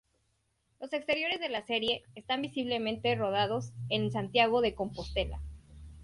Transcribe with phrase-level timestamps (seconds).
[0.79, 5.39] Los exteriores de la serie están visiblemente rodados en Santiago de Compostela.